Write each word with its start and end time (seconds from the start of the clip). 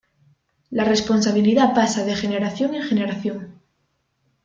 La 0.71 0.83
responsabilidad 0.83 1.75
pasa 1.75 2.03
de 2.03 2.15
generación 2.15 2.73
en 2.73 2.81
generación. 2.81 3.61